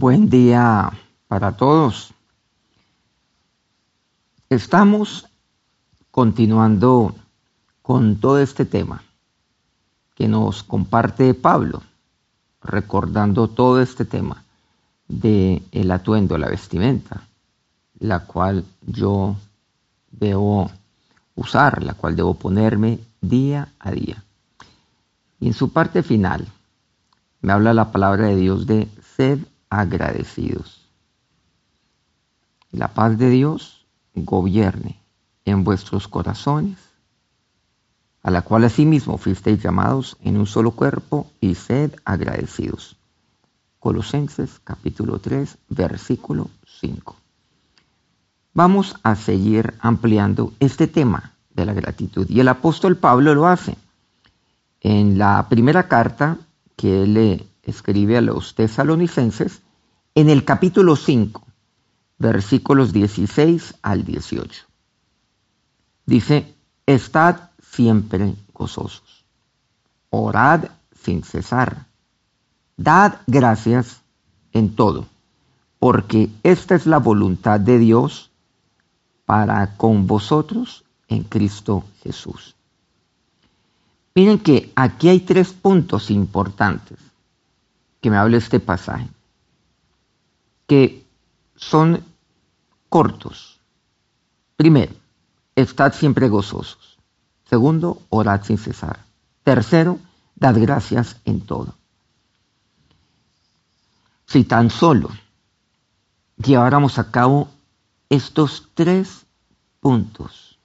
[0.00, 0.92] Buen día
[1.26, 2.14] para todos.
[4.48, 5.26] Estamos
[6.12, 7.16] continuando
[7.82, 9.02] con todo este tema
[10.14, 11.82] que nos comparte Pablo,
[12.62, 14.44] recordando todo este tema
[15.08, 17.26] de el atuendo, la vestimenta,
[17.98, 19.34] la cual yo
[20.12, 20.70] debo
[21.34, 24.22] usar, la cual debo ponerme día a día.
[25.40, 26.46] Y en su parte final
[27.40, 28.86] me habla la palabra de Dios de
[29.16, 29.40] sed
[29.70, 30.88] agradecidos.
[32.70, 35.00] La paz de Dios gobierne
[35.44, 36.78] en vuestros corazones,
[38.22, 42.96] a la cual asimismo fuisteis llamados en un solo cuerpo y sed agradecidos.
[43.78, 46.50] Colosenses capítulo 3, versículo
[46.80, 47.16] 5.
[48.52, 53.76] Vamos a seguir ampliando este tema de la gratitud y el apóstol Pablo lo hace.
[54.80, 56.38] En la primera carta
[56.76, 59.62] que le escribe a los tesalonicenses,
[60.18, 61.46] en el capítulo 5,
[62.18, 64.64] versículos 16 al 18.
[66.06, 69.24] Dice, estad siempre gozosos,
[70.10, 71.86] orad sin cesar,
[72.76, 74.00] dad gracias
[74.52, 75.06] en todo,
[75.78, 78.32] porque esta es la voluntad de Dios
[79.24, 82.56] para con vosotros en Cristo Jesús.
[84.16, 86.98] Miren que aquí hay tres puntos importantes
[88.00, 89.08] que me habla este pasaje,
[90.68, 91.04] que
[91.56, 92.04] son
[92.88, 93.58] cortos.
[94.54, 94.92] Primero,
[95.56, 96.98] estad siempre gozosos.
[97.48, 99.04] Segundo, orad sin cesar.
[99.42, 99.98] Tercero,
[100.36, 101.74] dad gracias en todo.
[104.26, 105.08] Si tan solo
[106.36, 107.48] lleváramos a cabo
[108.10, 109.24] estos tres
[109.80, 110.58] puntos,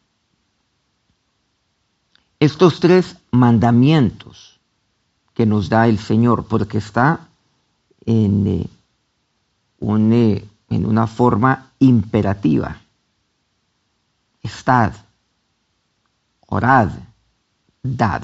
[2.40, 4.60] estos tres mandamientos
[5.34, 7.30] que nos da el Señor, porque está
[8.06, 8.70] en,
[9.84, 12.82] eh, eh, en una forma imperativa.
[14.42, 14.94] Estad,
[16.48, 16.90] orad,
[17.82, 18.24] dad.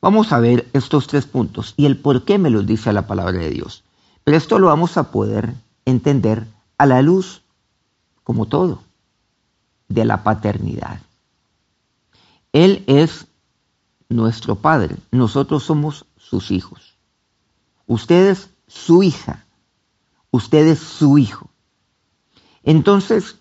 [0.00, 3.38] Vamos a ver estos tres puntos y el por qué me los dice la palabra
[3.38, 3.82] de Dios.
[4.24, 6.46] Pero esto lo vamos a poder entender
[6.76, 7.42] a la luz,
[8.22, 8.82] como todo,
[9.88, 11.00] de la paternidad.
[12.52, 13.26] Él es
[14.08, 16.96] nuestro Padre, nosotros somos sus hijos.
[17.86, 19.46] Ustedes su hija,
[20.30, 21.48] ustedes su hijo.
[22.62, 23.36] Entonces,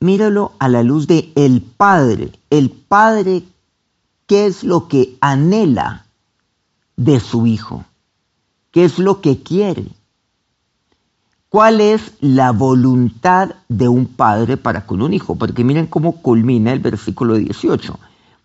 [0.00, 2.32] míralo a la luz de el Padre.
[2.50, 3.44] El Padre,
[4.26, 6.06] ¿qué es lo que anhela
[6.96, 7.84] de su hijo?
[8.70, 9.86] ¿Qué es lo que quiere?
[11.48, 15.36] ¿Cuál es la voluntad de un padre para con un hijo?
[15.36, 17.98] Porque miren cómo culmina el versículo 18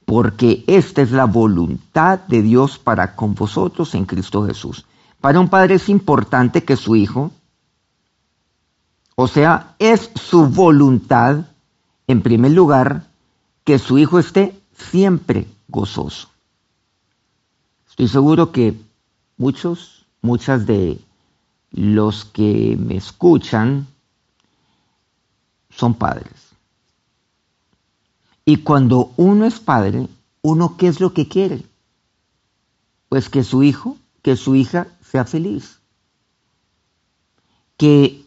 [0.06, 4.86] porque esta es la voluntad de Dios para con vosotros en Cristo Jesús.
[5.24, 7.32] Para un padre es importante que su hijo,
[9.16, 11.46] o sea, es su voluntad,
[12.08, 13.08] en primer lugar,
[13.64, 16.28] que su hijo esté siempre gozoso.
[17.88, 18.78] Estoy seguro que
[19.38, 21.00] muchos, muchas de
[21.72, 23.88] los que me escuchan
[25.70, 26.50] son padres.
[28.44, 30.10] Y cuando uno es padre,
[30.42, 31.64] uno qué es lo que quiere?
[33.08, 35.80] Pues que su hijo, que su hija sea feliz.
[37.78, 38.26] Que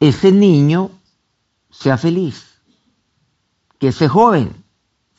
[0.00, 0.90] ese niño
[1.70, 2.54] sea feliz.
[3.78, 4.64] Que ese joven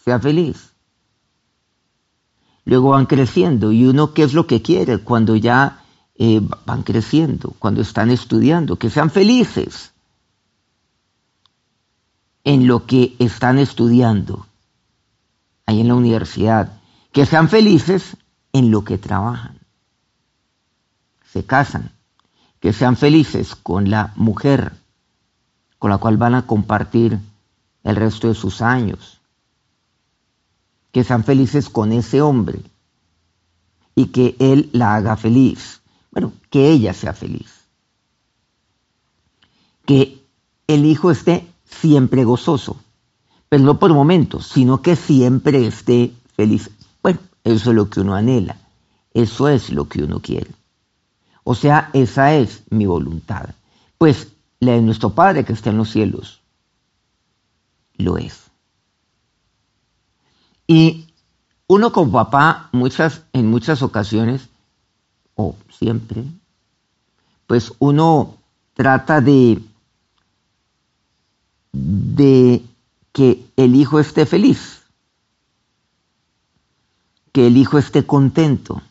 [0.03, 0.71] sea feliz.
[2.65, 5.83] Luego van creciendo y uno qué es lo que quiere cuando ya
[6.15, 9.91] eh, van creciendo, cuando están estudiando, que sean felices
[12.45, 14.47] en lo que están estudiando
[15.65, 18.15] ahí en la universidad, que sean felices
[18.53, 19.62] en lo que trabajan.
[21.33, 21.91] Se casan,
[22.59, 24.73] que sean felices con la mujer
[25.83, 27.19] con la cual van a compartir
[27.83, 29.19] el resto de sus años.
[30.93, 32.61] Que sean felices con ese hombre
[33.95, 35.81] y que él la haga feliz.
[36.11, 37.65] Bueno, que ella sea feliz.
[39.85, 40.23] Que
[40.67, 42.77] el hijo esté siempre gozoso,
[43.49, 46.69] pero no por momentos, sino que siempre esté feliz.
[47.01, 48.55] Bueno, eso es lo que uno anhela,
[49.13, 50.51] eso es lo que uno quiere.
[51.43, 53.49] O sea, esa es mi voluntad.
[53.97, 54.27] Pues
[54.59, 56.41] la de nuestro Padre que está en los cielos
[57.95, 58.43] lo es.
[60.67, 61.07] Y
[61.67, 64.47] uno como papá, muchas, en muchas ocasiones,
[65.35, 66.23] o siempre,
[67.47, 68.37] pues uno
[68.75, 69.61] trata de
[71.73, 72.63] de
[73.11, 74.83] que el hijo esté feliz,
[77.31, 78.81] que el hijo esté contento.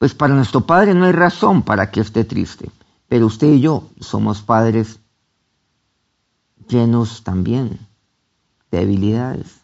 [0.00, 2.70] Pues para nuestro Padre no hay razón para que esté triste,
[3.06, 4.98] pero usted y yo somos padres
[6.66, 7.78] llenos también
[8.70, 9.60] de debilidades.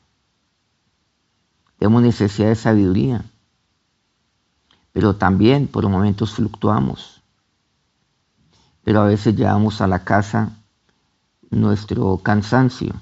[1.78, 3.24] Tenemos necesidad de sabiduría,
[4.92, 7.22] pero también por momentos fluctuamos.
[8.84, 10.50] Pero a veces llevamos a la casa
[11.48, 12.92] nuestro cansancio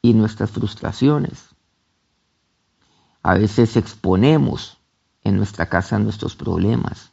[0.00, 1.44] y nuestras frustraciones.
[3.24, 4.75] A veces exponemos
[5.26, 7.10] en nuestra casa nuestros problemas.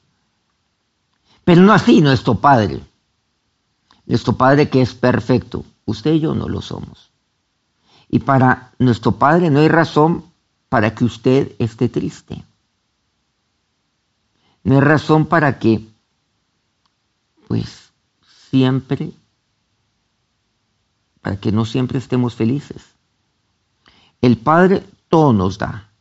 [1.44, 2.82] Pero no así nuestro Padre.
[4.06, 5.66] Nuestro Padre que es perfecto.
[5.86, 7.12] Usted y yo no lo somos.
[8.10, 10.26] Y para nuestro Padre no hay razón
[10.70, 12.44] para que usted esté triste.
[14.64, 15.84] No hay razón para que,
[17.48, 17.92] pues,
[18.52, 19.12] siempre,
[21.22, 22.84] para que no siempre estemos felices.
[24.22, 25.93] El Padre todo nos da.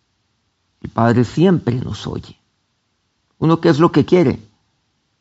[0.93, 2.39] Padre siempre nos oye.
[3.39, 4.39] Uno, ¿qué es lo que quiere?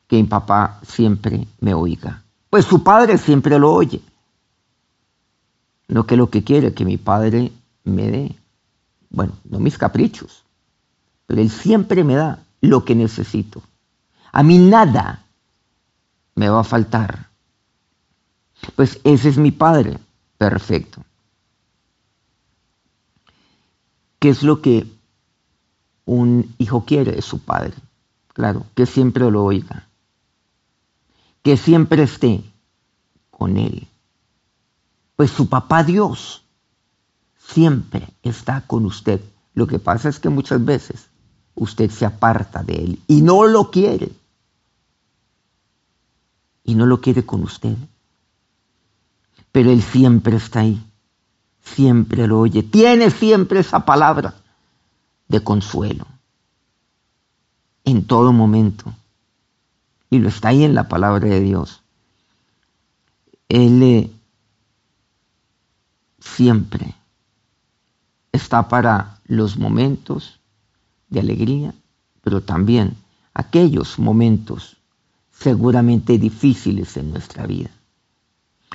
[0.08, 2.24] Que mi papá siempre me oiga.
[2.50, 4.02] Pues su Padre siempre lo oye.
[5.88, 7.52] No que lo que quiere que mi Padre
[7.84, 8.36] me dé.
[9.10, 10.44] Bueno, no mis caprichos,
[11.28, 13.62] pero Él siempre me da lo que necesito.
[14.32, 15.26] A mí nada
[16.36, 17.30] me va a faltar.
[18.76, 19.98] Pues ese es mi Padre.
[20.38, 21.04] Perfecto.
[24.20, 24.88] ¿Qué es lo que
[26.06, 27.74] un hijo quiere de su padre.
[28.34, 29.88] Claro, que siempre lo oiga.
[31.44, 32.44] Que siempre esté
[33.30, 33.88] con él.
[35.16, 36.44] Pues su papá Dios
[37.38, 39.22] siempre está con usted.
[39.54, 41.08] Lo que pasa es que muchas veces
[41.56, 44.12] usted se aparta de él y no lo quiere.
[46.64, 47.76] Y no lo quiere con usted.
[49.52, 50.82] Pero él siempre está ahí.
[51.64, 52.64] Siempre lo oye.
[52.64, 54.41] Tiene siempre esa palabra
[55.32, 56.06] de consuelo
[57.86, 58.94] en todo momento.
[60.10, 61.82] Y lo está ahí en la palabra de Dios.
[63.48, 64.12] Él eh,
[66.20, 66.94] siempre
[68.32, 70.40] está para los momentos
[71.10, 71.74] de alegría,
[72.22, 72.96] pero también
[73.34, 74.78] aquellos momentos
[75.32, 77.72] seguramente difíciles en nuestra vida.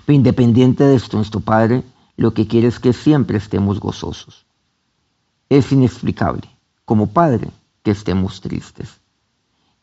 [0.05, 1.85] Pero independiente de esto, nuestro Padre
[2.17, 4.46] lo que quiere es que siempre estemos gozosos
[5.49, 6.49] es inexplicable,
[6.85, 7.51] como padre,
[7.83, 9.01] que estemos tristes,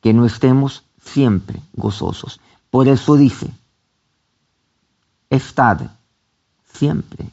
[0.01, 2.39] que no estemos siempre gozosos.
[2.69, 3.51] Por eso dice,
[5.30, 5.92] estad
[6.65, 7.30] siempre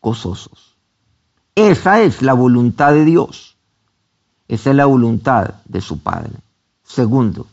[0.00, 0.76] gozosos.
[1.54, 3.56] Esa es la voluntad de Dios.
[4.48, 6.32] Esa es la voluntad de su Padre.
[6.82, 7.46] Segundo,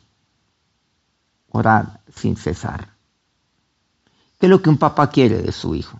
[1.49, 2.89] orar sin cesar.
[4.39, 5.99] ¿Qué es lo que un papá quiere de su hijo?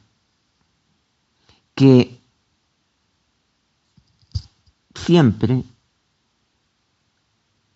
[1.76, 2.19] Que
[5.00, 5.64] siempre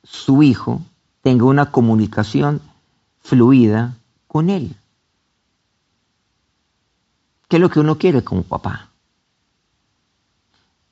[0.03, 0.81] su hijo
[1.21, 2.61] tenga una comunicación
[3.21, 3.97] fluida
[4.27, 4.75] con él.
[7.47, 8.89] ¿Qué es lo que uno quiere como papá?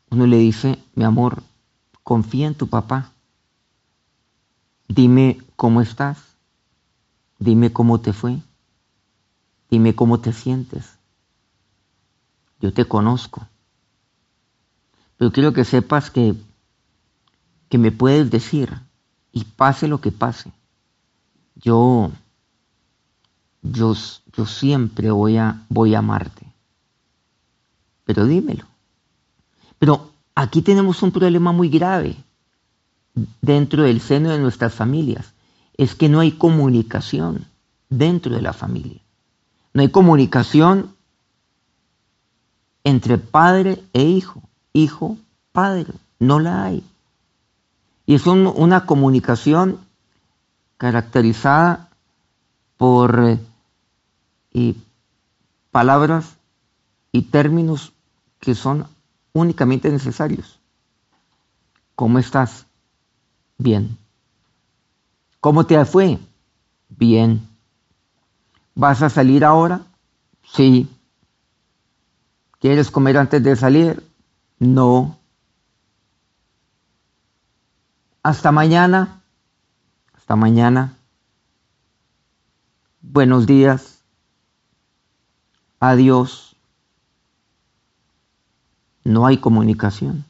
[0.09, 1.43] Uno le dice, mi amor,
[2.03, 3.11] confía en tu papá.
[4.87, 6.17] Dime cómo estás.
[7.39, 8.41] Dime cómo te fue.
[9.69, 10.97] Dime cómo te sientes.
[12.59, 13.47] Yo te conozco.
[15.21, 16.33] Pero quiero que sepas que,
[17.69, 18.73] que me puedes decir,
[19.31, 20.51] y pase lo que pase,
[21.57, 22.09] yo,
[23.61, 23.95] yo,
[24.35, 26.47] yo siempre voy a, voy a amarte.
[28.03, 28.65] Pero dímelo.
[29.77, 32.15] Pero aquí tenemos un problema muy grave
[33.43, 35.35] dentro del seno de nuestras familias.
[35.77, 37.45] Es que no hay comunicación
[37.91, 39.01] dentro de la familia.
[39.75, 40.95] No hay comunicación
[42.83, 44.41] entre padre e hijo
[44.73, 45.17] hijo,
[45.51, 45.93] padre.
[46.19, 46.83] No la hay.
[48.05, 49.79] Y es una comunicación
[50.77, 51.89] caracterizada
[52.77, 53.39] por
[54.53, 54.75] eh,
[55.71, 56.37] palabras
[57.11, 57.93] y términos
[58.39, 58.87] que son
[59.33, 60.59] únicamente necesarios.
[61.95, 62.65] ¿Cómo estás?
[63.57, 63.97] Bien.
[65.39, 66.19] ¿Cómo te fue?
[66.89, 67.47] Bien.
[68.75, 69.81] ¿Vas a salir ahora?
[70.43, 70.89] Sí.
[72.59, 74.10] ¿Quieres comer antes de salir?
[74.61, 75.17] No.
[78.21, 79.23] Hasta mañana.
[80.13, 80.95] Hasta mañana.
[83.01, 84.03] Buenos días.
[85.79, 86.55] Adiós.
[89.03, 90.25] No hay comunicación.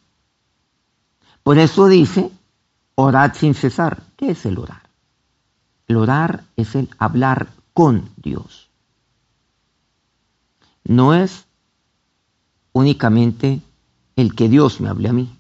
[1.44, 2.32] Por eso dice,
[2.96, 4.02] orad sin cesar.
[4.16, 4.84] ¿Qué es el orar?
[5.88, 8.70] El orar es el hablar con Dios.
[10.86, 11.46] No es
[12.72, 13.62] únicamente
[14.16, 15.38] el que Dios me hable a mí.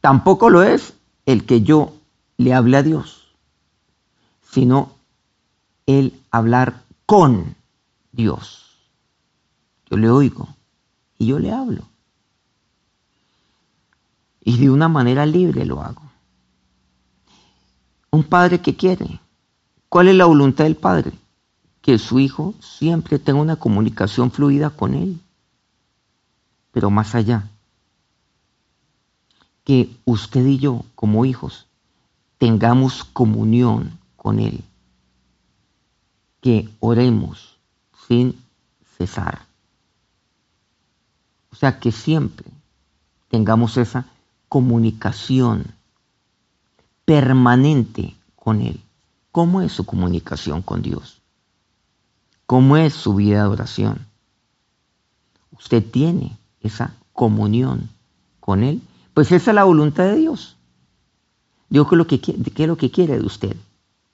[0.00, 0.94] Tampoco lo es
[1.26, 1.92] el que yo
[2.36, 3.28] le hable a Dios,
[4.50, 4.92] sino
[5.86, 7.56] el hablar con
[8.12, 8.76] Dios.
[9.90, 10.48] Yo le oigo
[11.18, 11.82] y yo le hablo.
[14.40, 16.02] Y de una manera libre lo hago.
[18.10, 19.20] Un padre que quiere.
[19.88, 21.12] ¿Cuál es la voluntad del padre?
[21.82, 25.20] Que su hijo siempre tenga una comunicación fluida con él.
[26.72, 27.48] Pero más allá,
[29.64, 31.66] que usted y yo, como hijos,
[32.38, 34.64] tengamos comunión con Él.
[36.40, 37.58] Que oremos
[38.06, 38.42] sin
[38.96, 39.46] cesar.
[41.52, 42.46] O sea, que siempre
[43.28, 44.06] tengamos esa
[44.48, 45.74] comunicación
[47.04, 48.80] permanente con Él.
[49.32, 51.20] ¿Cómo es su comunicación con Dios?
[52.46, 54.06] ¿Cómo es su vida de oración?
[55.52, 57.88] Usted tiene esa comunión
[58.40, 58.80] con Él
[59.18, 60.56] pues esa es la voluntad de Dios.
[61.68, 63.56] Dios, ¿qué es lo que, lo que quiere de usted?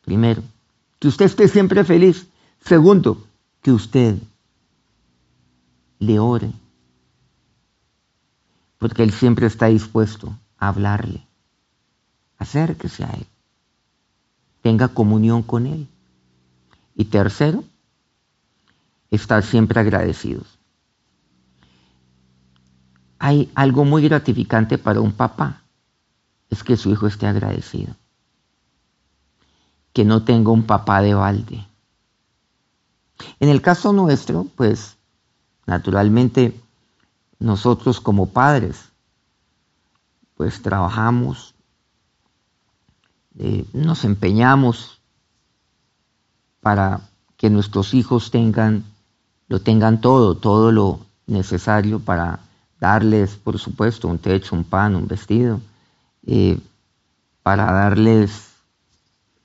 [0.00, 0.42] Primero,
[0.98, 2.26] que usted esté siempre feliz.
[2.64, 3.22] Segundo,
[3.60, 4.16] que usted
[5.98, 6.50] le ore.
[8.78, 11.26] Porque Él siempre está dispuesto a hablarle.
[12.38, 13.26] Acérquese a Él.
[14.62, 15.86] Tenga comunión con Él.
[16.96, 17.62] Y tercero,
[19.10, 20.58] estar siempre agradecidos
[23.24, 25.62] hay algo muy gratificante para un papá,
[26.50, 27.94] es que su hijo esté agradecido.
[29.94, 31.66] Que no tenga un papá de balde.
[33.40, 34.98] En el caso nuestro, pues
[35.64, 36.54] naturalmente
[37.38, 38.90] nosotros como padres,
[40.36, 41.54] pues trabajamos,
[43.38, 45.00] eh, nos empeñamos
[46.60, 47.00] para
[47.38, 48.84] que nuestros hijos tengan,
[49.48, 52.40] lo tengan todo, todo lo necesario para
[52.80, 55.60] darles, por supuesto, un techo, un pan, un vestido,
[56.26, 56.58] eh,
[57.42, 58.52] para darles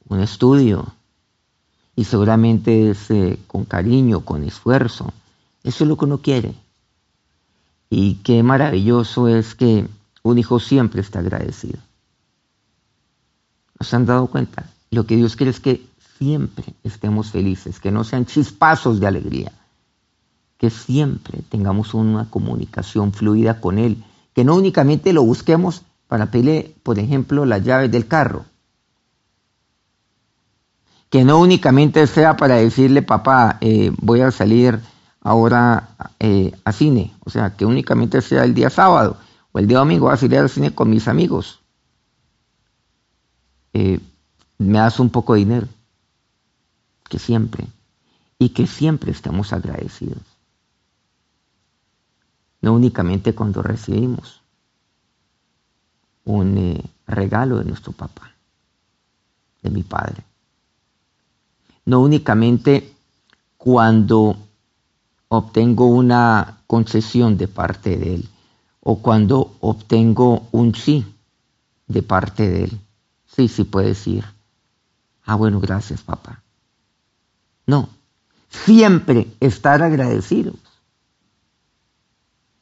[0.07, 0.93] un estudio.
[1.95, 5.11] Y seguramente eh, con cariño, con esfuerzo.
[5.63, 6.55] Eso es lo que uno quiere.
[7.89, 9.87] Y qué maravilloso es que
[10.23, 11.79] un hijo siempre está agradecido.
[13.79, 14.69] ¿Nos han dado cuenta?
[14.91, 15.85] Lo que Dios quiere es que
[16.17, 19.51] siempre estemos felices, que no sean chispazos de alegría,
[20.59, 26.75] que siempre tengamos una comunicación fluida con Él, que no únicamente lo busquemos para pedirle,
[26.83, 28.45] por ejemplo, las llaves del carro,
[31.09, 34.79] que no únicamente sea para decirle, papá, eh, voy a salir
[35.21, 39.15] ahora eh, a cine, o sea, que únicamente sea el día sábado
[39.53, 41.61] o el día domingo voy a salir al cine con mis amigos.
[43.71, 44.01] Eh,
[44.57, 45.67] me das un poco de dinero,
[47.07, 47.65] que siempre,
[48.37, 50.28] y que siempre estemos agradecidos
[52.61, 54.41] no únicamente cuando recibimos
[56.25, 58.31] un eh, regalo de nuestro papá,
[59.61, 60.23] de mi padre,
[61.85, 62.93] no únicamente
[63.57, 64.35] cuando
[65.29, 68.29] obtengo una concesión de parte de él
[68.81, 71.05] o cuando obtengo un sí
[71.87, 72.79] de parte de él.
[73.25, 74.25] Sí, sí puede decir,
[75.25, 76.41] ah, bueno, gracias papá.
[77.65, 77.89] No,
[78.49, 80.55] siempre estar agradecidos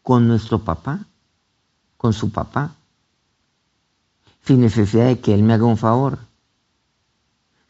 [0.08, 1.06] con nuestro papá,
[1.98, 2.74] con su papá,
[4.46, 6.20] sin necesidad de que él me haga un favor,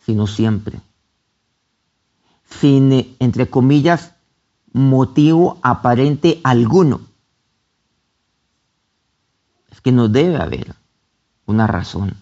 [0.06, 0.80] sino siempre,
[2.48, 4.12] sin, entre comillas,
[4.72, 7.02] motivo aparente alguno.
[9.72, 10.76] Es que no debe haber
[11.48, 12.18] una razón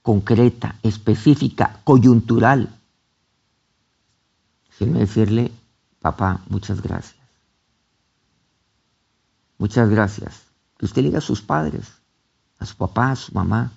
[0.00, 2.74] concreta, específica, coyuntural,
[4.70, 5.52] sin decirle,
[6.00, 7.15] papá, muchas gracias.
[9.58, 10.42] Muchas gracias.
[10.78, 11.86] Que usted le diga a sus padres,
[12.58, 13.72] a su papá, a su mamá,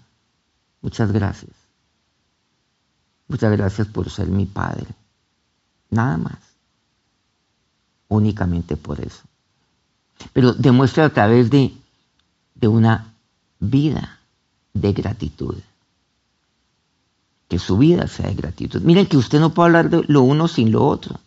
[0.82, 1.52] muchas gracias.
[3.28, 4.88] Muchas gracias por ser mi padre.
[5.90, 6.40] Nada más.
[8.08, 9.22] Únicamente por eso.
[10.34, 11.74] Pero demuestra a través de,
[12.56, 13.14] de una
[13.60, 14.20] vida
[14.74, 15.56] de gratitud.
[17.48, 18.82] Que su vida sea de gratitud.
[18.82, 21.20] Miren que usted no puede hablar de lo uno sin lo otro.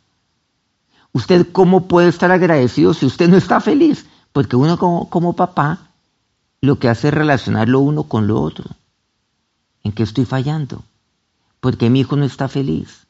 [1.12, 4.06] ¿Usted cómo puede estar agradecido si usted no está feliz?
[4.32, 5.90] Porque uno como, papá
[6.60, 8.64] lo que hace es relacionar lo uno con lo otro.
[9.84, 10.82] ¿En qué estoy fallando?
[11.60, 13.06] Porque mi hijo no está feliz.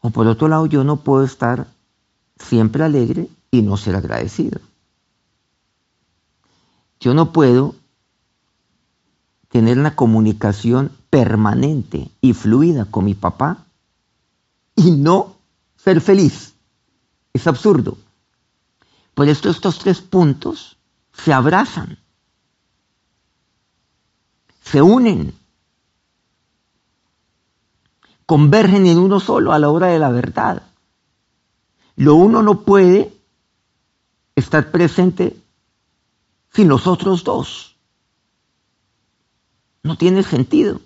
[0.00, 1.66] O por otro lado, yo no puedo estar
[2.38, 4.60] siempre alegre y no ser agradecido.
[7.00, 7.74] Yo no puedo
[9.50, 13.66] tener una comunicación permanente y fluida con mi papá
[14.74, 15.34] y no
[15.76, 16.55] ser feliz.
[17.36, 17.98] Es absurdo.
[19.12, 20.78] Por esto estos tres puntos
[21.12, 21.98] se abrazan,
[24.62, 25.34] se unen,
[28.24, 30.62] convergen en uno solo a la hora de la verdad.
[31.96, 33.14] Lo uno no puede
[34.34, 35.36] estar presente
[36.54, 37.76] sin los otros dos.
[39.82, 40.80] No tiene sentido.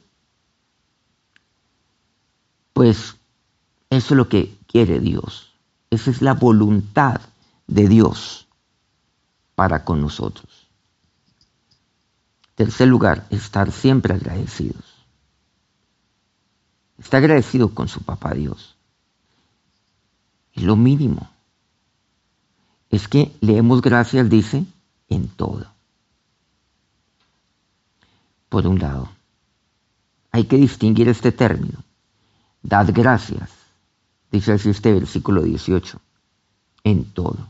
[2.73, 3.14] Pues
[3.88, 5.50] eso es lo que quiere Dios.
[5.90, 7.20] Esa es la voluntad
[7.66, 8.47] de Dios
[9.54, 10.68] para con nosotros.
[12.54, 14.85] Tercer lugar, estar siempre agradecidos.
[16.99, 18.76] Está agradecido con su papá Dios.
[20.54, 21.30] Es lo mínimo.
[22.90, 24.64] Es que leemos gracias, dice,
[25.09, 25.66] en todo.
[28.49, 29.09] Por un lado,
[30.32, 31.82] hay que distinguir este término.
[32.62, 33.50] Dad gracias,
[34.30, 36.00] dice así este versículo 18,
[36.84, 37.49] en todo.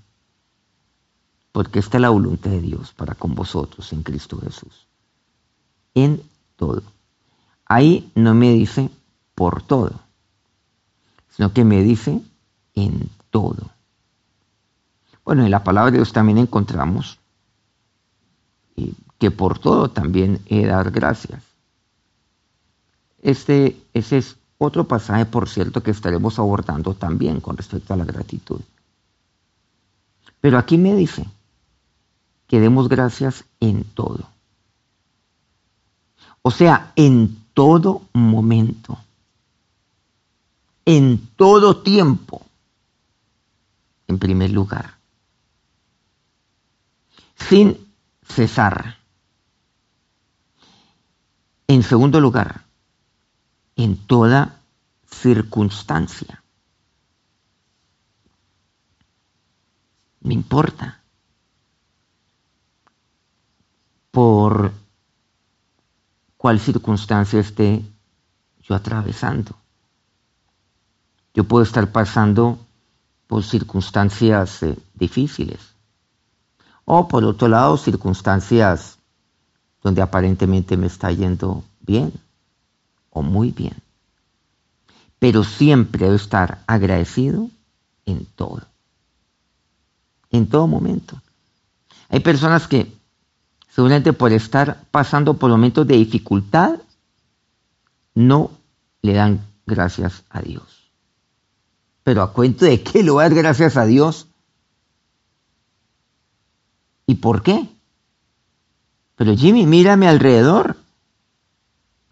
[1.53, 4.87] Porque esta es la voluntad de Dios para con vosotros en Cristo Jesús.
[5.95, 6.23] En
[6.57, 6.83] todo.
[7.67, 8.91] Ahí no me dice
[9.35, 9.93] por todo,
[11.31, 12.21] sino que me dice
[12.75, 13.71] en todo.
[15.25, 17.21] Bueno, en la palabra de Dios también encontramos
[19.21, 21.43] que por todo también he dar gracias.
[23.23, 28.05] Este, ese es otro pasaje, por cierto, que estaremos abordando también con respecto a la
[28.05, 28.61] gratitud.
[30.41, 31.27] Pero aquí me dice
[32.47, 34.29] que demos gracias en todo.
[36.43, 38.99] O sea, en todo momento
[40.91, 42.45] en todo tiempo,
[44.09, 44.97] en primer lugar,
[47.37, 47.79] sin
[48.25, 48.99] cesar.
[51.69, 52.65] En segundo lugar,
[53.85, 54.61] en toda
[55.07, 56.43] circunstancia.
[60.21, 61.01] Me importa.
[64.11, 64.73] Por
[66.37, 67.83] cuál circunstancia esté
[68.63, 69.57] yo atravesando.
[71.33, 72.59] Yo puedo estar pasando
[73.29, 75.75] por circunstancias eh, difíciles.
[76.85, 78.99] O por otro lado, circunstancias
[79.83, 82.13] donde aparentemente me está yendo bien
[83.11, 83.77] o muy bien.
[85.19, 87.51] Pero siempre debo estar agradecido
[88.07, 88.63] en todo.
[90.31, 91.21] En todo momento.
[92.09, 92.91] Hay personas que
[93.69, 96.81] seguramente por estar pasando por momentos de dificultad
[98.15, 98.51] no
[99.03, 100.81] le dan gracias a Dios
[102.11, 104.27] pero a cuento de qué lo voy a dar gracias a Dios.
[107.07, 107.69] ¿Y por qué?
[109.15, 110.77] Pero Jimmy, mírame alrededor.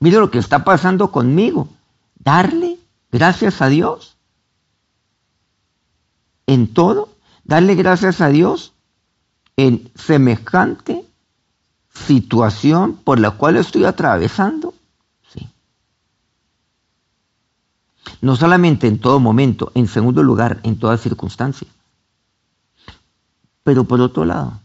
[0.00, 1.68] Mira lo que está pasando conmigo.
[2.16, 2.78] Darle
[3.10, 4.16] gracias a Dios.
[6.46, 7.10] En todo,
[7.44, 8.72] darle gracias a Dios
[9.56, 11.04] en semejante
[11.92, 14.74] situación por la cual estoy atravesando.
[18.20, 21.68] no solamente en todo momento, en segundo lugar, en toda circunstancia.
[23.62, 24.60] Pero por otro lado,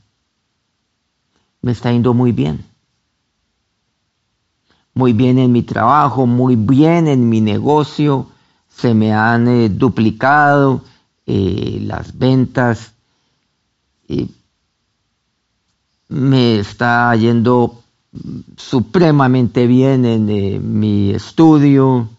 [1.61, 2.65] me está yendo muy bien.
[4.93, 8.27] Muy bien en mi trabajo, muy bien en mi negocio,
[8.69, 10.83] se me han eh, duplicado
[11.25, 12.93] eh, las ventas,
[16.09, 17.81] me está yendo
[18.57, 22.09] supremamente bien en eh, mi estudio,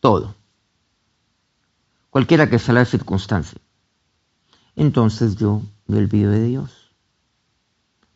[0.00, 0.34] todo,
[2.08, 3.60] cualquiera que sea la circunstancia.
[4.74, 6.79] Entonces yo me olvido de Dios.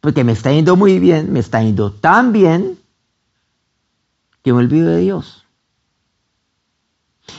[0.04, 2.78] Porque me está yendo muy bien, me está yendo tan bien,
[4.42, 5.46] que me olvido de Dios.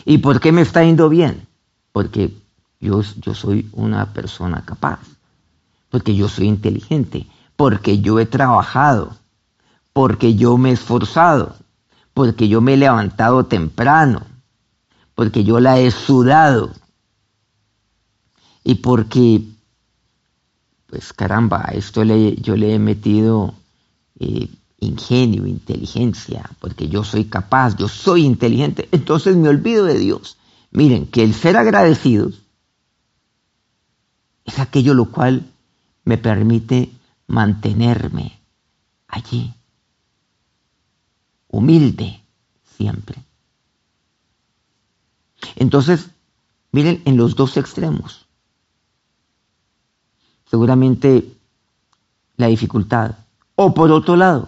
[0.04, 1.45] ¿Y por qué me está yendo bien?
[1.91, 2.36] Porque
[2.80, 4.97] yo, yo soy una persona capaz,
[5.91, 9.15] porque yo soy inteligente, porque yo he trabajado,
[9.93, 11.56] porque yo me he esforzado,
[12.15, 14.23] porque yo me he levantado temprano,
[15.13, 16.71] porque yo la he sudado
[18.63, 19.43] y porque,
[20.96, 23.54] pues caramba, a esto yo le he metido
[24.18, 24.48] eh,
[24.80, 30.38] ingenio, inteligencia, porque yo soy capaz, yo soy inteligente, entonces me olvido de Dios.
[30.72, 32.44] Miren, que el ser agradecidos
[34.46, 35.46] es aquello lo cual
[36.06, 36.90] me permite
[37.28, 38.40] mantenerme
[39.10, 39.54] allí,
[41.50, 42.22] humilde
[42.78, 43.22] siempre.
[45.58, 46.08] Entonces,
[46.72, 48.25] miren en los dos extremos.
[50.56, 51.38] Seguramente
[52.38, 53.18] la dificultad.
[53.56, 54.48] O por otro lado,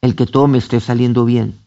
[0.00, 1.60] el que todo me esté saliendo bien.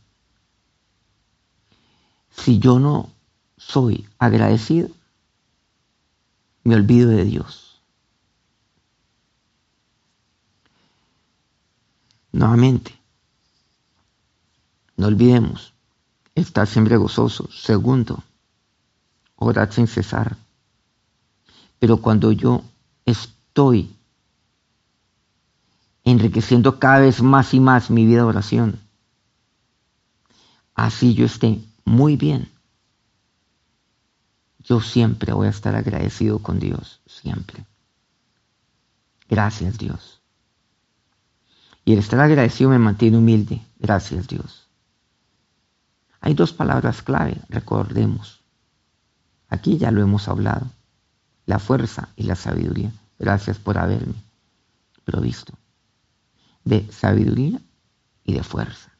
[2.35, 3.11] Si yo no
[3.57, 4.89] soy agradecido,
[6.63, 7.79] me olvido de Dios.
[12.31, 12.99] Nuevamente,
[14.97, 15.73] no olvidemos,
[16.33, 17.47] estar siempre gozoso.
[17.51, 18.23] Segundo,
[19.35, 20.37] orar sin cesar.
[21.83, 22.63] Pero cuando yo
[23.03, 23.93] estoy
[26.05, 28.79] enriqueciendo cada vez más y más mi vida de oración,
[30.75, 32.49] así yo esté muy bien.
[34.59, 37.65] Yo siempre voy a estar agradecido con Dios, siempre.
[39.27, 40.21] Gracias Dios.
[41.83, 43.61] Y el estar agradecido me mantiene humilde.
[43.77, 44.69] Gracias Dios.
[46.21, 48.39] Hay dos palabras clave, recordemos.
[49.49, 50.71] Aquí ya lo hemos hablado.
[51.45, 52.91] La fuerza y la sabiduría.
[53.19, 54.15] Gracias por haberme
[55.03, 55.53] provisto
[56.63, 57.59] de sabiduría
[58.23, 58.91] y de fuerza.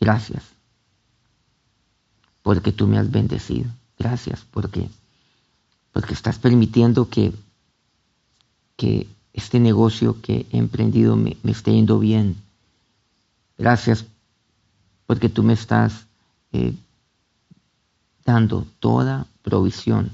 [0.00, 0.42] Gracias
[2.42, 3.70] porque tú me has bendecido.
[3.98, 4.88] Gracias porque,
[5.92, 7.32] porque estás permitiendo que,
[8.76, 12.36] que este negocio que he emprendido me, esté yendo bien.
[13.56, 14.04] Gracias
[15.06, 16.06] porque tú me estás
[16.52, 16.74] eh,
[18.24, 20.10] dando toda provisión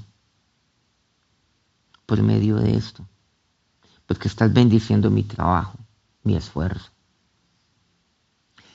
[2.05, 3.05] por medio de esto.
[4.05, 5.77] Porque estás bendiciendo mi trabajo,
[6.23, 6.89] mi esfuerzo.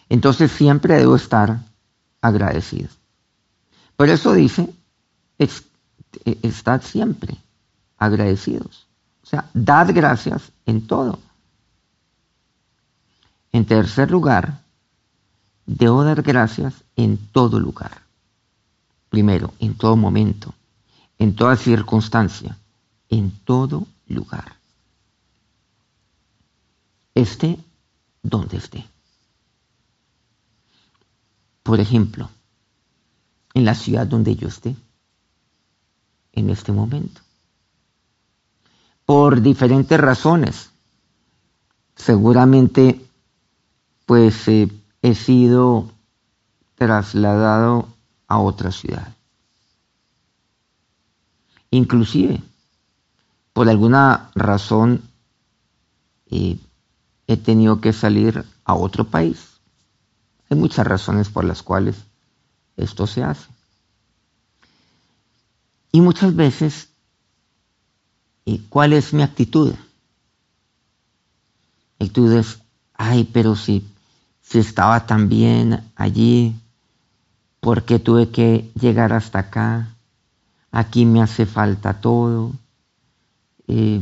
[0.09, 1.61] Entonces siempre debo estar
[2.21, 2.89] agradecido.
[3.97, 4.73] Por eso dice,
[6.43, 7.37] estad siempre
[7.99, 8.87] agradecidos.
[9.23, 11.19] O sea, dad gracias en todo.
[13.53, 14.61] En tercer lugar,
[15.67, 18.06] debo dar gracias en todo lugar.
[19.17, 20.53] Primero, en todo momento,
[21.19, 22.59] en toda circunstancia,
[23.09, 24.57] en todo lugar.
[27.15, 27.59] Esté
[28.23, 28.85] donde esté.
[31.63, 32.29] Por ejemplo,
[33.55, 34.77] en la ciudad donde yo esté
[36.33, 37.23] en este momento.
[39.07, 40.69] Por diferentes razones.
[41.95, 43.01] Seguramente,
[44.05, 45.91] pues eh, he sido
[46.75, 47.96] trasladado
[48.29, 49.15] a otra ciudad.
[51.71, 52.43] Inclusive,
[53.53, 55.03] por alguna razón,
[56.31, 56.59] eh,
[57.27, 59.39] he tenido que salir a otro país.
[60.49, 61.97] Hay muchas razones por las cuales
[62.77, 63.47] esto se hace.
[65.93, 66.89] Y muchas veces,
[68.69, 69.75] ¿cuál es mi actitud?
[71.99, 72.59] Mi actitud es,
[72.95, 73.87] ay, pero si,
[74.43, 76.55] si estaba tan bien allí,
[77.67, 79.97] ¿por qué tuve que llegar hasta acá?
[80.71, 82.53] Aquí me hace falta todo,
[83.67, 84.01] eh,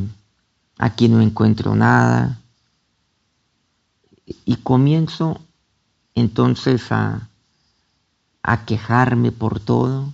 [0.76, 2.38] aquí no encuentro nada.
[4.44, 5.40] Y comienzo
[6.14, 7.30] entonces a,
[8.42, 10.12] a quejarme por todo.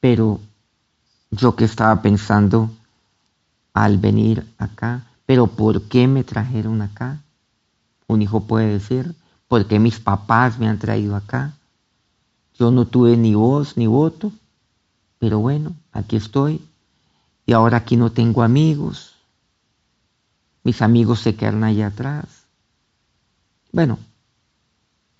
[0.00, 0.40] Pero
[1.30, 2.70] yo que estaba pensando
[3.72, 7.22] al venir acá, pero ¿por qué me trajeron acá?
[8.06, 9.14] Un hijo puede decir,
[9.48, 11.54] ¿por qué mis papás me han traído acá?
[12.58, 14.32] Yo no tuve ni voz ni voto,
[15.18, 16.62] pero bueno, aquí estoy
[17.46, 19.14] y ahora aquí no tengo amigos.
[20.62, 22.26] Mis amigos se quedan allá atrás.
[23.72, 23.98] Bueno,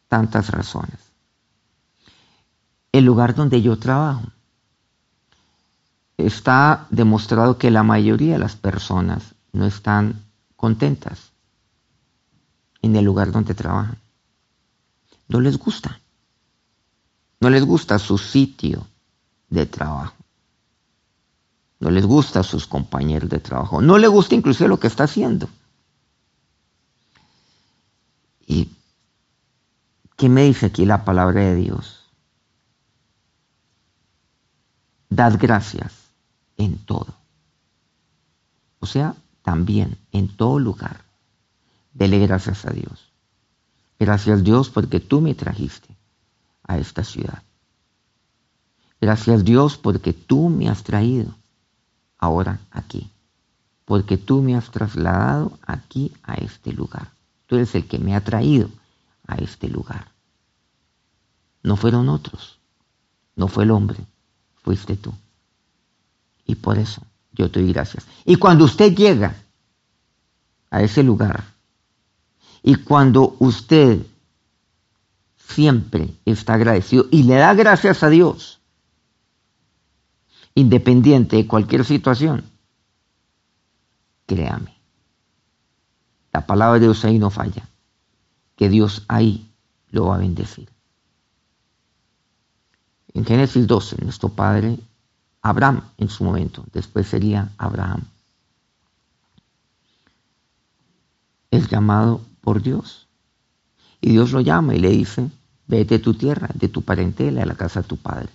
[0.09, 0.99] tantas razones.
[2.93, 4.25] El lugar donde yo trabajo.
[6.17, 10.25] Está demostrado que la mayoría de las personas no están
[10.57, 11.31] contentas
[12.83, 13.97] en el lugar donde trabajan.
[15.29, 16.01] No les gusta.
[17.41, 18.87] No les gusta su sitio
[19.49, 20.15] de trabajo.
[21.81, 23.81] No les gusta sus compañeros de trabajo.
[23.81, 25.49] No les gusta inclusive lo que está haciendo.
[28.47, 28.69] Y
[30.19, 32.11] ¿Qué me dice aquí la palabra de Dios?
[35.09, 35.95] Dad gracias
[36.57, 37.15] en todo.
[38.81, 41.05] O sea, también en todo lugar.
[41.93, 43.08] Dele gracias a Dios.
[43.99, 45.89] Gracias Dios porque tú me trajiste
[46.63, 47.43] a esta ciudad.
[49.01, 51.35] Gracias Dios porque tú me has traído
[52.19, 53.11] ahora aquí.
[53.85, 57.11] Porque tú me has trasladado aquí a este lugar.
[57.47, 58.69] Tú eres el que me ha traído
[59.27, 60.09] a este lugar.
[61.63, 62.59] No fueron otros,
[63.35, 63.99] no fue el hombre,
[64.63, 65.15] fuiste tú.
[66.45, 68.07] Y por eso yo te doy gracias.
[68.25, 69.37] Y cuando usted llega
[70.71, 71.45] a ese lugar,
[72.63, 74.05] y cuando usted
[75.37, 78.61] siempre está agradecido y le da gracias a Dios,
[80.55, 82.45] independiente de cualquier situación,
[84.27, 84.77] créame,
[86.33, 87.69] la palabra de Dios ahí no falla
[88.59, 89.49] que Dios ahí
[89.91, 90.69] lo va a bendecir.
[93.15, 94.79] En Génesis 12, nuestro Padre
[95.41, 98.03] Abraham en su momento, después sería Abraham.
[101.51, 103.07] Es llamado por Dios.
[104.01, 105.31] Y Dios lo llama y le dice,
[105.67, 108.31] vete de tu tierra, de tu parentela, a la casa de tu padre.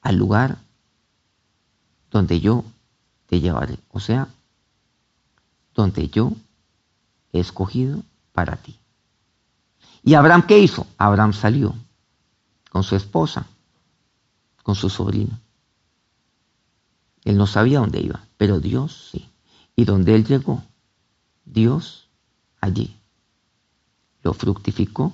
[0.00, 0.56] Al lugar
[2.10, 2.64] donde yo
[3.26, 3.78] te llevaré.
[3.92, 4.28] O sea,
[5.74, 6.32] donde yo
[7.34, 8.74] he escogido para ti.
[10.02, 10.86] ¿Y Abraham qué hizo?
[10.96, 11.74] Abraham salió
[12.70, 13.46] con su esposa,
[14.62, 15.38] con su sobrino.
[17.22, 19.28] Él no sabía dónde iba, pero Dios sí.
[19.76, 20.62] Y donde él llegó,
[21.46, 22.08] Dios
[22.60, 22.94] allí
[24.22, 25.12] lo fructificó,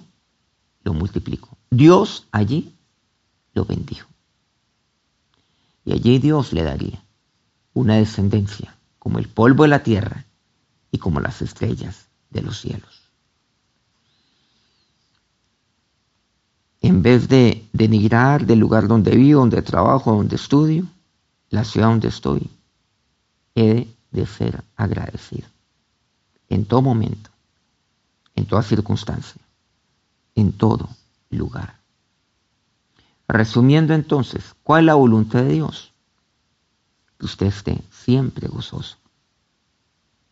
[0.83, 1.57] lo multiplicó.
[1.71, 2.75] Dios allí
[3.53, 4.09] lo bendijo.
[5.85, 7.05] Y allí Dios le daría
[7.75, 10.25] una descendencia como el polvo de la tierra
[10.91, 13.03] y como las estrellas de los cielos.
[16.81, 20.87] En vez de denigrar del lugar donde vivo, donde trabajo, donde estudio,
[21.51, 22.51] la ciudad donde estoy,
[23.55, 25.52] he de ser agradecido.
[26.53, 27.31] En todo momento,
[28.37, 29.41] en toda circunstancia,
[30.35, 30.87] en todo
[31.31, 31.81] lugar.
[33.27, 35.95] Resumiendo entonces, ¿cuál es la voluntad de Dios?
[37.17, 38.99] Que usted esté siempre gozoso.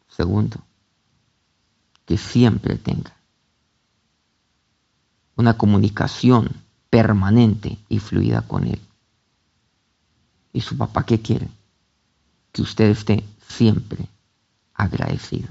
[0.08, 0.58] Segundo,
[2.04, 3.16] que siempre tenga
[5.36, 6.50] una comunicación
[6.90, 8.80] permanente y fluida con Él.
[10.52, 11.48] ¿Y su papá qué quiere?
[12.52, 14.06] Que usted esté siempre
[14.74, 15.48] agradecido.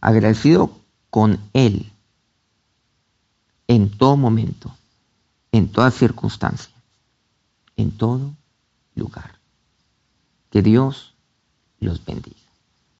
[0.00, 0.70] Agradecido
[1.10, 1.90] con Él
[3.66, 4.74] en todo momento,
[5.52, 6.72] en toda circunstancia,
[7.76, 8.32] en todo
[8.94, 9.38] lugar.
[10.50, 11.14] Que Dios
[11.80, 12.47] los bendiga.